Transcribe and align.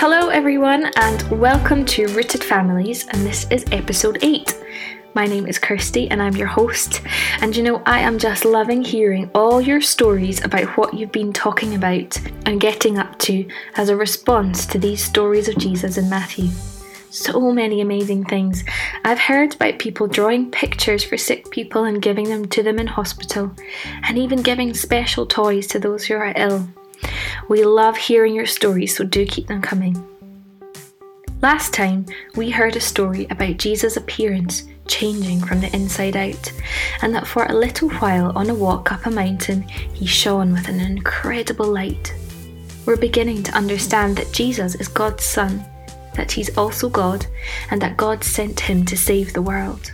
Hello, 0.00 0.28
everyone, 0.28 0.92
and 0.94 1.28
welcome 1.40 1.84
to 1.86 2.06
Rooted 2.14 2.44
Families, 2.44 3.08
and 3.08 3.26
this 3.26 3.48
is 3.50 3.64
episode 3.72 4.16
8. 4.22 4.56
My 5.14 5.26
name 5.26 5.44
is 5.44 5.58
Kirsty, 5.58 6.08
and 6.08 6.22
I'm 6.22 6.36
your 6.36 6.46
host. 6.46 7.02
And 7.40 7.56
you 7.56 7.64
know, 7.64 7.82
I 7.84 7.98
am 7.98 8.16
just 8.16 8.44
loving 8.44 8.80
hearing 8.80 9.28
all 9.34 9.60
your 9.60 9.80
stories 9.80 10.44
about 10.44 10.68
what 10.76 10.94
you've 10.94 11.10
been 11.10 11.32
talking 11.32 11.74
about 11.74 12.16
and 12.46 12.60
getting 12.60 12.96
up 12.96 13.18
to 13.18 13.44
as 13.74 13.88
a 13.88 13.96
response 13.96 14.66
to 14.66 14.78
these 14.78 15.04
stories 15.04 15.48
of 15.48 15.58
Jesus 15.58 15.98
in 15.98 16.08
Matthew. 16.08 16.48
So 17.10 17.50
many 17.50 17.80
amazing 17.80 18.24
things. 18.26 18.62
I've 19.04 19.18
heard 19.18 19.56
about 19.56 19.80
people 19.80 20.06
drawing 20.06 20.52
pictures 20.52 21.02
for 21.02 21.16
sick 21.16 21.50
people 21.50 21.82
and 21.82 22.00
giving 22.00 22.28
them 22.28 22.46
to 22.50 22.62
them 22.62 22.78
in 22.78 22.86
hospital, 22.86 23.50
and 24.04 24.16
even 24.16 24.42
giving 24.42 24.74
special 24.74 25.26
toys 25.26 25.66
to 25.66 25.80
those 25.80 26.04
who 26.04 26.14
are 26.14 26.32
ill. 26.36 26.68
We 27.48 27.64
love 27.64 27.96
hearing 27.96 28.34
your 28.34 28.44
stories, 28.44 28.94
so 28.94 29.04
do 29.04 29.24
keep 29.24 29.46
them 29.46 29.62
coming. 29.62 29.96
Last 31.40 31.72
time, 31.72 32.04
we 32.36 32.50
heard 32.50 32.76
a 32.76 32.80
story 32.80 33.26
about 33.30 33.56
Jesus' 33.56 33.96
appearance 33.96 34.64
changing 34.86 35.40
from 35.40 35.60
the 35.60 35.74
inside 35.74 36.14
out, 36.14 36.52
and 37.00 37.14
that 37.14 37.26
for 37.26 37.46
a 37.46 37.54
little 37.54 37.88
while 37.88 38.32
on 38.36 38.50
a 38.50 38.54
walk 38.54 38.92
up 38.92 39.06
a 39.06 39.10
mountain, 39.10 39.62
he 39.62 40.04
shone 40.04 40.52
with 40.52 40.68
an 40.68 40.78
incredible 40.78 41.72
light. 41.72 42.12
We're 42.84 42.96
beginning 42.96 43.44
to 43.44 43.56
understand 43.56 44.18
that 44.18 44.32
Jesus 44.32 44.74
is 44.74 44.88
God's 44.88 45.24
Son, 45.24 45.64
that 46.16 46.32
he's 46.32 46.54
also 46.58 46.90
God, 46.90 47.24
and 47.70 47.80
that 47.80 47.96
God 47.96 48.24
sent 48.24 48.60
him 48.60 48.84
to 48.84 48.96
save 48.96 49.32
the 49.32 49.42
world. 49.42 49.92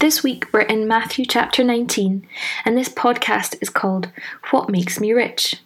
This 0.00 0.22
week 0.22 0.52
we're 0.52 0.60
in 0.60 0.86
Matthew 0.86 1.24
chapter 1.24 1.64
19, 1.64 2.28
and 2.66 2.76
this 2.76 2.90
podcast 2.90 3.56
is 3.62 3.70
called 3.70 4.10
What 4.50 4.68
Makes 4.68 5.00
Me 5.00 5.14
Rich? 5.14 5.62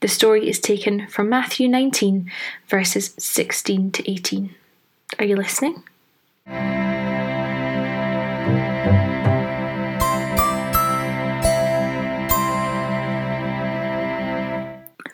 The 0.00 0.08
story 0.08 0.48
is 0.48 0.58
taken 0.58 1.06
from 1.06 1.28
Matthew 1.28 1.68
19, 1.68 2.30
verses 2.68 3.14
16 3.18 3.92
to 3.92 4.10
18. 4.10 4.54
Are 5.18 5.24
you 5.24 5.36
listening? 5.36 5.82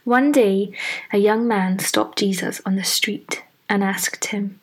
One 0.04 0.32
day, 0.32 0.72
a 1.12 1.18
young 1.18 1.46
man 1.46 1.78
stopped 1.78 2.18
Jesus 2.18 2.60
on 2.66 2.74
the 2.74 2.82
street 2.82 3.44
and 3.68 3.84
asked 3.84 4.24
him, 4.24 4.58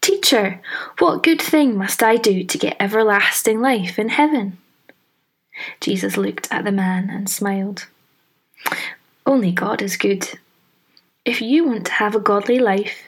Teacher, 0.00 0.60
what 0.98 1.22
good 1.22 1.40
thing 1.40 1.76
must 1.76 2.02
I 2.02 2.16
do 2.16 2.42
to 2.42 2.58
get 2.58 2.76
everlasting 2.80 3.60
life 3.60 4.00
in 4.00 4.08
heaven? 4.08 4.58
Jesus 5.80 6.16
looked 6.16 6.48
at 6.50 6.64
the 6.64 6.72
man 6.72 7.08
and 7.08 7.28
smiled. 7.30 7.86
Only 9.30 9.52
God 9.52 9.80
is 9.80 9.96
good. 9.96 10.28
If 11.24 11.40
you 11.40 11.64
want 11.64 11.86
to 11.86 11.92
have 11.92 12.16
a 12.16 12.18
godly 12.18 12.58
life, 12.58 13.04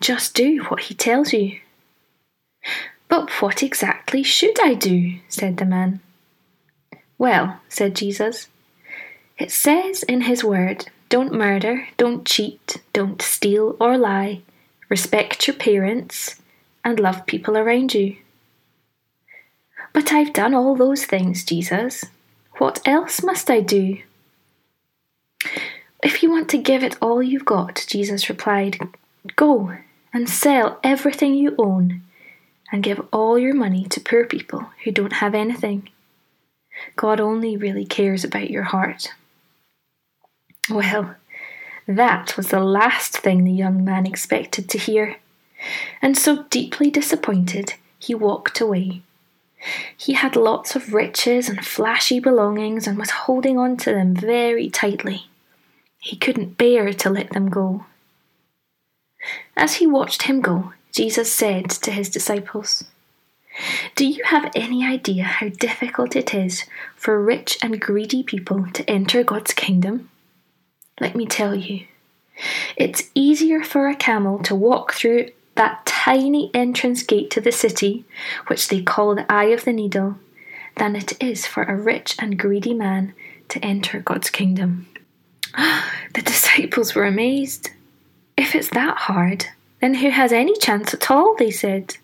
just 0.00 0.34
do 0.34 0.64
what 0.68 0.84
He 0.84 0.94
tells 0.94 1.34
you. 1.34 1.60
But 3.10 3.28
what 3.42 3.62
exactly 3.62 4.22
should 4.22 4.58
I 4.58 4.72
do? 4.72 5.18
said 5.28 5.58
the 5.58 5.66
man. 5.66 6.00
Well, 7.18 7.60
said 7.68 7.94
Jesus, 7.94 8.48
it 9.36 9.50
says 9.50 10.02
in 10.04 10.22
His 10.22 10.42
Word 10.42 10.86
don't 11.10 11.34
murder, 11.34 11.86
don't 11.98 12.24
cheat, 12.24 12.78
don't 12.94 13.20
steal 13.20 13.76
or 13.78 13.98
lie, 13.98 14.40
respect 14.88 15.46
your 15.46 15.56
parents, 15.56 16.40
and 16.86 16.98
love 16.98 17.26
people 17.26 17.58
around 17.58 17.92
you. 17.92 18.16
But 19.92 20.10
I've 20.10 20.32
done 20.32 20.54
all 20.54 20.74
those 20.74 21.04
things, 21.04 21.44
Jesus. 21.44 22.06
What 22.56 22.80
else 22.88 23.22
must 23.22 23.50
I 23.50 23.60
do? 23.60 23.98
If 26.06 26.22
you 26.22 26.30
want 26.30 26.48
to 26.50 26.58
give 26.58 26.84
it 26.84 26.96
all 27.02 27.20
you've 27.20 27.44
got, 27.44 27.84
Jesus 27.88 28.28
replied, 28.28 28.78
go 29.34 29.76
and 30.14 30.28
sell 30.28 30.78
everything 30.84 31.34
you 31.34 31.56
own 31.58 32.02
and 32.70 32.84
give 32.84 33.04
all 33.12 33.36
your 33.36 33.54
money 33.54 33.86
to 33.86 33.98
poor 34.00 34.24
people 34.24 34.70
who 34.84 34.92
don't 34.92 35.14
have 35.14 35.34
anything. 35.34 35.88
God 36.94 37.18
only 37.18 37.56
really 37.56 37.84
cares 37.84 38.22
about 38.22 38.50
your 38.50 38.62
heart. 38.62 39.14
Well, 40.70 41.16
that 41.88 42.36
was 42.36 42.50
the 42.50 42.60
last 42.60 43.16
thing 43.16 43.42
the 43.42 43.50
young 43.50 43.84
man 43.84 44.06
expected 44.06 44.68
to 44.68 44.78
hear, 44.78 45.16
and 46.00 46.16
so 46.16 46.44
deeply 46.50 46.88
disappointed, 46.88 47.74
he 47.98 48.14
walked 48.14 48.60
away. 48.60 49.02
He 49.96 50.12
had 50.12 50.36
lots 50.36 50.76
of 50.76 50.94
riches 50.94 51.48
and 51.48 51.66
flashy 51.66 52.20
belongings 52.20 52.86
and 52.86 52.96
was 52.96 53.10
holding 53.10 53.58
on 53.58 53.76
to 53.78 53.90
them 53.90 54.14
very 54.14 54.70
tightly. 54.70 55.26
He 56.06 56.14
couldn't 56.14 56.56
bear 56.56 56.92
to 56.92 57.10
let 57.10 57.30
them 57.30 57.50
go. 57.50 57.84
As 59.56 59.74
he 59.74 59.88
watched 59.88 60.22
him 60.22 60.40
go, 60.40 60.72
Jesus 60.92 61.32
said 61.32 61.68
to 61.68 61.90
his 61.90 62.08
disciples, 62.08 62.84
Do 63.96 64.06
you 64.06 64.22
have 64.26 64.52
any 64.54 64.86
idea 64.86 65.24
how 65.24 65.48
difficult 65.48 66.14
it 66.14 66.32
is 66.32 66.64
for 66.94 67.20
rich 67.20 67.58
and 67.60 67.80
greedy 67.80 68.22
people 68.22 68.66
to 68.74 68.88
enter 68.88 69.24
God's 69.24 69.52
kingdom? 69.52 70.08
Let 71.00 71.16
me 71.16 71.26
tell 71.26 71.56
you, 71.56 71.88
it's 72.76 73.10
easier 73.16 73.64
for 73.64 73.88
a 73.88 73.96
camel 73.96 74.38
to 74.44 74.54
walk 74.54 74.92
through 74.92 75.30
that 75.56 75.84
tiny 75.86 76.52
entrance 76.54 77.02
gate 77.02 77.32
to 77.32 77.40
the 77.40 77.50
city, 77.50 78.04
which 78.46 78.68
they 78.68 78.80
call 78.80 79.16
the 79.16 79.26
eye 79.28 79.46
of 79.46 79.64
the 79.64 79.72
needle, 79.72 80.20
than 80.76 80.94
it 80.94 81.20
is 81.20 81.46
for 81.46 81.64
a 81.64 81.74
rich 81.74 82.14
and 82.20 82.38
greedy 82.38 82.74
man 82.74 83.12
to 83.48 83.58
enter 83.58 83.98
God's 83.98 84.30
kingdom. 84.30 84.86
The 86.16 86.22
disciples 86.22 86.94
were 86.94 87.04
amazed. 87.04 87.72
If 88.38 88.54
it's 88.54 88.70
that 88.70 88.96
hard, 88.96 89.48
then 89.82 89.96
who 89.96 90.08
has 90.08 90.32
any 90.32 90.56
chance 90.56 90.94
at 90.94 91.10
all? 91.10 91.36
They 91.36 91.50
said. 91.50 91.98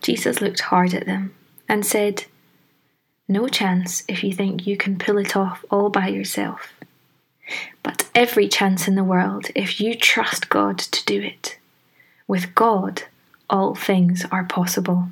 Jesus 0.00 0.40
looked 0.40 0.60
hard 0.60 0.94
at 0.94 1.06
them 1.06 1.34
and 1.68 1.84
said, 1.84 2.26
No 3.26 3.48
chance 3.48 4.04
if 4.06 4.22
you 4.22 4.32
think 4.32 4.68
you 4.68 4.76
can 4.76 4.98
pull 4.98 5.18
it 5.18 5.34
off 5.34 5.64
all 5.68 5.90
by 5.90 6.06
yourself. 6.06 6.72
But 7.82 8.08
every 8.14 8.46
chance 8.46 8.86
in 8.86 8.94
the 8.94 9.02
world 9.02 9.48
if 9.56 9.80
you 9.80 9.96
trust 9.96 10.48
God 10.48 10.78
to 10.78 11.04
do 11.04 11.20
it. 11.20 11.58
With 12.28 12.54
God, 12.54 13.02
all 13.50 13.74
things 13.74 14.26
are 14.30 14.44
possible. 14.44 15.08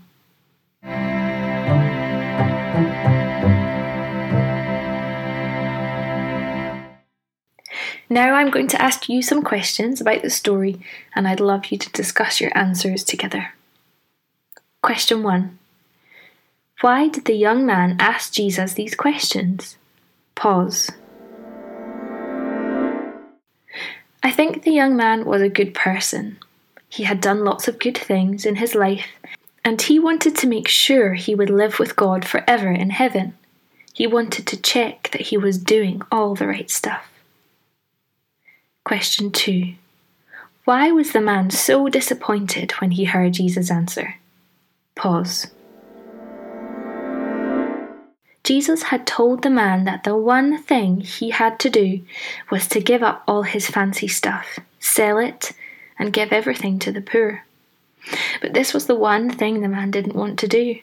Now 8.16 8.32
I'm 8.32 8.48
going 8.48 8.68
to 8.68 8.80
ask 8.80 9.10
you 9.10 9.20
some 9.20 9.42
questions 9.42 10.00
about 10.00 10.22
the 10.22 10.30
story, 10.30 10.80
and 11.14 11.28
I'd 11.28 11.38
love 11.38 11.66
you 11.66 11.76
to 11.76 11.92
discuss 11.92 12.40
your 12.40 12.50
answers 12.56 13.04
together. 13.04 13.52
Question 14.82 15.22
1 15.22 15.58
Why 16.80 17.08
did 17.08 17.26
the 17.26 17.34
young 17.34 17.66
man 17.66 17.98
ask 18.00 18.32
Jesus 18.32 18.72
these 18.72 18.94
questions? 18.94 19.76
Pause. 20.34 20.92
I 24.22 24.30
think 24.30 24.62
the 24.62 24.72
young 24.72 24.96
man 24.96 25.26
was 25.26 25.42
a 25.42 25.50
good 25.50 25.74
person. 25.74 26.38
He 26.88 27.04
had 27.04 27.20
done 27.20 27.44
lots 27.44 27.68
of 27.68 27.78
good 27.78 27.98
things 27.98 28.46
in 28.46 28.56
his 28.56 28.74
life, 28.74 29.08
and 29.62 29.82
he 29.82 29.98
wanted 29.98 30.34
to 30.36 30.46
make 30.46 30.68
sure 30.68 31.12
he 31.12 31.34
would 31.34 31.50
live 31.50 31.78
with 31.78 31.96
God 31.96 32.24
forever 32.24 32.70
in 32.70 32.88
heaven. 32.88 33.34
He 33.92 34.06
wanted 34.06 34.46
to 34.46 34.62
check 34.62 35.10
that 35.12 35.26
he 35.28 35.36
was 35.36 35.58
doing 35.58 36.00
all 36.10 36.34
the 36.34 36.46
right 36.46 36.70
stuff. 36.70 37.10
Question 38.86 39.32
2 39.32 39.74
Why 40.64 40.92
was 40.92 41.10
the 41.10 41.20
man 41.20 41.50
so 41.50 41.88
disappointed 41.88 42.70
when 42.78 42.92
he 42.92 43.02
heard 43.02 43.32
Jesus' 43.32 43.68
answer? 43.68 44.14
Pause. 44.94 45.48
Jesus 48.44 48.84
had 48.84 49.04
told 49.04 49.42
the 49.42 49.50
man 49.50 49.86
that 49.86 50.04
the 50.04 50.16
one 50.16 50.62
thing 50.62 51.00
he 51.00 51.30
had 51.30 51.58
to 51.58 51.68
do 51.68 52.00
was 52.48 52.68
to 52.68 52.80
give 52.80 53.02
up 53.02 53.24
all 53.26 53.42
his 53.42 53.68
fancy 53.68 54.06
stuff, 54.06 54.60
sell 54.78 55.18
it, 55.18 55.50
and 55.98 56.12
give 56.12 56.32
everything 56.32 56.78
to 56.78 56.92
the 56.92 57.00
poor. 57.00 57.42
But 58.40 58.54
this 58.54 58.72
was 58.72 58.86
the 58.86 58.94
one 58.94 59.30
thing 59.30 59.62
the 59.62 59.68
man 59.68 59.90
didn't 59.90 60.14
want 60.14 60.38
to 60.38 60.46
do. 60.46 60.78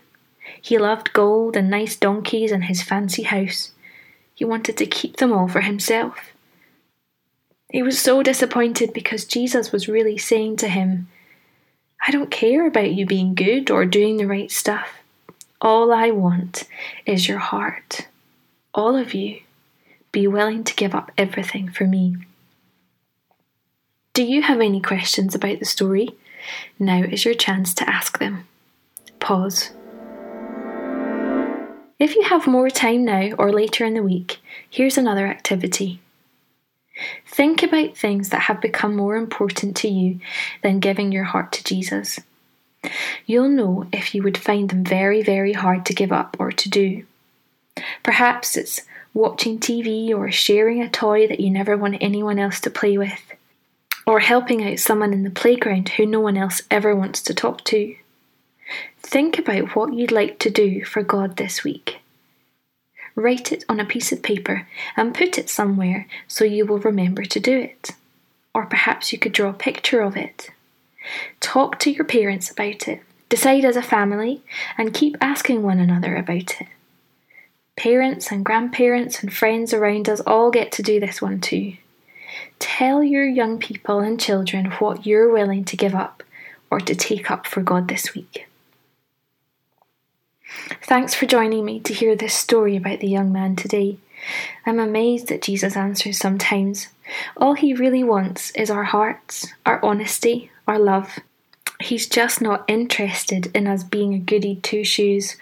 He 0.62 0.78
loved 0.78 1.14
gold 1.14 1.56
and 1.56 1.70
nice 1.70 1.96
donkeys 1.96 2.52
and 2.52 2.66
his 2.66 2.84
fancy 2.84 3.24
house. 3.24 3.72
He 4.36 4.44
wanted 4.44 4.76
to 4.76 4.86
keep 4.86 5.16
them 5.16 5.32
all 5.32 5.48
for 5.48 5.62
himself. 5.62 6.33
He 7.74 7.82
was 7.82 8.00
so 8.00 8.22
disappointed 8.22 8.94
because 8.94 9.26
Jesus 9.26 9.72
was 9.72 9.90
really 9.90 10.16
saying 10.16 10.58
to 10.58 10.68
him, 10.68 11.08
I 12.06 12.12
don't 12.12 12.30
care 12.30 12.68
about 12.68 12.94
you 12.94 13.08
being 13.08 13.34
good 13.34 13.72
or 13.72 13.84
doing 13.84 14.18
the 14.18 14.28
right 14.28 14.52
stuff. 14.52 15.00
All 15.60 15.92
I 15.92 16.12
want 16.12 16.66
is 17.08 17.28
your 17.28 17.40
heart. 17.40 18.08
All 18.76 18.96
of 18.96 19.16
you. 19.16 19.40
Be 20.12 20.28
willing 20.28 20.64
to 20.66 20.76
give 20.76 20.94
up 20.94 21.12
everything 21.18 21.68
for 21.68 21.86
me. 21.88 22.18
Do 24.14 24.24
you 24.24 24.44
have 24.44 24.62
any 24.62 24.80
questions 24.80 25.34
about 25.34 25.58
the 25.58 25.66
story? 25.66 26.10
Now 26.78 27.02
is 27.02 27.26
your 27.26 27.34
chance 27.34 27.74
to 27.74 27.90
ask 27.90 28.20
them. 28.20 28.46
Pause. 29.20 29.72
If 31.98 32.14
you 32.14 32.22
have 32.26 32.46
more 32.46 32.70
time 32.70 33.04
now 33.04 33.32
or 33.40 33.52
later 33.52 33.84
in 33.84 33.96
the 33.96 34.04
week, 34.04 34.38
here's 34.70 35.00
another 35.00 35.26
activity. 35.26 36.03
Think 37.26 37.64
about 37.64 37.98
things 37.98 38.30
that 38.30 38.42
have 38.42 38.62
become 38.62 38.96
more 38.96 39.16
important 39.16 39.76
to 39.78 39.88
you 39.88 40.20
than 40.62 40.80
giving 40.80 41.12
your 41.12 41.24
heart 41.24 41.52
to 41.54 41.64
Jesus. 41.64 42.20
You'll 43.26 43.50
know 43.50 43.88
if 43.92 44.14
you 44.14 44.24
would 44.24 44.38
find 44.38 44.70
them 44.70 44.84
very, 44.84 45.22
very 45.24 45.54
hard 45.54 45.86
to 45.88 45.94
give 45.94 46.12
up 46.12 46.36
or 46.40 46.52
to 46.52 46.70
do. 46.70 47.06
Perhaps 48.04 48.56
it's 48.56 48.82
watching 49.14 49.60
TV 49.60 50.10
or 50.10 50.32
sharing 50.32 50.82
a 50.82 50.90
toy 50.90 51.28
that 51.28 51.40
you 51.40 51.50
never 51.50 51.78
want 51.78 51.98
anyone 52.02 52.40
else 52.40 52.60
to 52.62 52.70
play 52.70 52.98
with, 52.98 53.34
or 54.06 54.20
helping 54.20 54.64
out 54.64 54.80
someone 54.80 55.14
in 55.14 55.24
the 55.24 55.30
playground 55.30 55.90
who 55.90 56.06
no 56.06 56.20
one 56.20 56.38
else 56.38 56.62
ever 56.70 56.96
wants 56.96 57.22
to 57.24 57.34
talk 57.34 57.64
to. 57.66 57.96
Think 59.00 59.40
about 59.40 59.76
what 59.76 59.94
you'd 59.94 60.12
like 60.12 60.40
to 60.40 60.50
do 60.50 60.84
for 60.84 61.04
God 61.04 61.38
this 61.38 61.64
week. 61.64 62.03
Write 63.16 63.52
it 63.52 63.64
on 63.70 63.80
a 63.80 63.86
piece 63.86 64.12
of 64.12 64.24
paper 64.24 64.68
and 64.98 65.14
put 65.14 65.38
it 65.38 65.50
somewhere 65.50 66.08
so 66.28 66.44
you 66.44 66.66
will 66.66 66.80
remember 66.80 67.24
to 67.24 67.40
do 67.40 67.58
it. 67.60 67.92
Or 68.54 68.66
perhaps 68.66 69.12
you 69.12 69.20
could 69.20 69.32
draw 69.32 69.50
a 69.50 69.54
picture 69.54 70.02
of 70.02 70.18
it. 70.18 70.50
Talk 71.40 71.80
to 71.80 71.92
your 71.92 72.06
parents 72.06 72.50
about 72.50 72.88
it. 72.88 73.02
Decide 73.30 73.66
as 73.66 73.76
a 73.76 73.82
family 73.82 74.42
and 74.78 74.94
keep 74.94 75.18
asking 75.20 75.64
one 75.64 75.80
another 75.80 76.16
about 76.16 76.62
it. 76.62 76.68
Parents 77.76 78.32
and 78.32 78.46
grandparents 78.46 79.22
and 79.22 79.34
friends 79.34 79.74
around 79.74 80.08
us 80.08 80.22
all 80.22 80.52
get 80.52 80.72
to 80.74 80.84
do 80.84 81.00
this 81.00 81.22
one 81.22 81.42
too. 81.42 81.76
Tell 82.60 83.04
your 83.04 83.26
young 83.26 83.60
people 83.60 84.00
and 84.00 84.20
children 84.20 84.66
what 84.80 85.06
you're 85.06 85.32
willing 85.32 85.66
to 85.66 85.78
give 85.78 85.96
up 85.96 86.24
or 86.70 86.80
to 86.80 86.96
take 86.96 87.30
up 87.32 87.48
for 87.48 87.62
God 87.62 87.88
this 87.88 88.14
week. 88.14 88.48
Thanks 90.84 91.14
for 91.14 91.26
joining 91.26 91.66
me 91.66 91.80
to 91.82 91.94
hear 91.94 92.16
this 92.16 92.34
story 92.34 92.76
about 92.76 93.00
the 93.00 93.08
young 93.08 93.32
man 93.32 93.56
today. 93.56 93.98
I'm 94.66 94.80
amazed 94.80 95.28
that 95.28 95.42
Jesus 95.42 95.76
answers 95.76 96.18
sometimes. 96.18 96.88
All 97.38 97.54
he 97.54 97.74
really 97.74 98.04
wants 98.04 98.52
is 98.52 98.70
our 98.70 98.84
hearts, 98.84 99.48
our 99.66 99.84
honesty, 99.84 100.52
our 100.68 100.80
love. 100.80 101.20
He's 101.80 102.08
just 102.08 102.42
not 102.42 102.64
interested 102.68 103.52
in 103.56 103.68
us 103.68 103.84
being 103.84 104.14
a 104.14 104.20
goody 104.20 104.56
two 104.58 104.84
shoes 104.84 105.36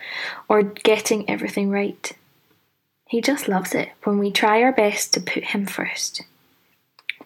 or 0.47 0.63
getting 0.63 1.29
everything 1.29 1.69
right. 1.69 2.11
He 3.07 3.21
just 3.21 3.47
loves 3.47 3.75
it 3.75 3.89
when 4.03 4.17
we 4.17 4.31
try 4.31 4.63
our 4.63 4.71
best 4.71 5.13
to 5.13 5.19
put 5.19 5.43
Him 5.45 5.65
first. 5.65 6.23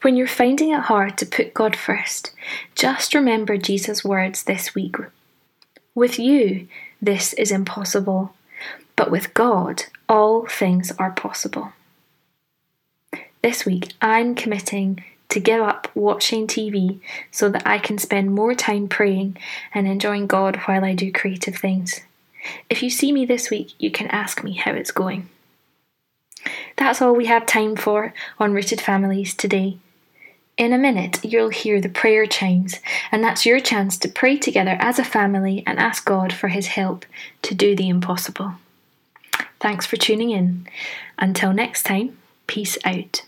When 0.02 0.16
you're 0.16 0.28
finding 0.28 0.72
it 0.72 0.82
hard 0.82 1.18
to 1.20 1.26
put 1.26 1.54
God 1.54 1.76
first, 1.76 2.32
just 2.74 3.14
remember 3.14 3.58
Jesus' 3.58 4.04
words 4.04 4.44
this 4.44 4.76
week. 4.76 4.96
With 5.94 6.20
you, 6.20 6.68
this 7.02 7.34
is 7.34 7.52
impossible, 7.52 8.34
but 8.96 9.12
with 9.12 9.34
God, 9.34 9.84
all 10.08 10.46
things 10.46 10.92
are 10.98 11.12
possible. 11.12 11.74
This 13.42 13.66
week, 13.66 13.94
I'm 14.02 14.36
committing 14.36 15.04
to 15.30 15.40
give 15.40 15.62
up 15.62 15.90
watching 15.94 16.48
TV 16.48 17.00
so 17.32 17.50
that 17.50 17.66
I 17.66 17.78
can 17.78 17.98
spend 17.98 18.34
more 18.34 18.56
time 18.56 18.88
praying 18.88 19.38
and 19.74 19.88
enjoying 19.88 20.28
God 20.28 20.56
while 20.66 20.84
I 20.84 20.94
do 20.94 21.12
creative 21.12 21.56
things. 21.56 22.02
If 22.70 22.82
you 22.82 22.90
see 22.90 23.12
me 23.12 23.26
this 23.26 23.50
week, 23.50 23.74
you 23.78 23.92
can 23.92 24.08
ask 24.08 24.44
me 24.44 24.54
how 24.54 24.72
it's 24.72 24.92
going. 24.92 25.30
That's 26.78 27.02
all 27.02 27.16
we 27.16 27.26
have 27.26 27.46
time 27.46 27.76
for 27.76 28.14
on 28.40 28.54
Rooted 28.54 28.82
Families 28.82 29.34
today. 29.34 29.78
In 30.58 30.72
a 30.72 30.78
minute, 30.78 31.20
you'll 31.24 31.50
hear 31.50 31.82
the 31.82 31.90
prayer 31.90 32.26
chimes, 32.26 32.80
and 33.12 33.22
that's 33.22 33.46
your 33.46 33.60
chance 33.60 33.98
to 33.98 34.08
pray 34.08 34.38
together 34.38 34.78
as 34.80 34.98
a 34.98 35.04
family 35.04 35.64
and 35.68 35.78
ask 35.78 36.06
God 36.06 36.32
for 36.32 36.48
His 36.48 36.68
help 36.68 37.06
to 37.42 37.54
do 37.54 37.76
the 37.76 37.90
impossible. 37.90 38.54
Thanks 39.60 39.86
for 39.86 39.98
tuning 39.98 40.32
in. 40.32 40.66
Until 41.20 41.52
next 41.52 41.84
time, 41.84 42.18
peace 42.48 42.78
out. 42.86 43.24